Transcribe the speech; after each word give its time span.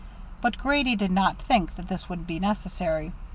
But 0.41 0.57
Grady 0.57 0.95
did 0.95 1.11
not 1.11 1.37
think 1.39 1.75
that 1.75 1.87
this 1.87 2.09
would 2.09 2.25
be 2.25 2.39
necessary. 2.39 3.11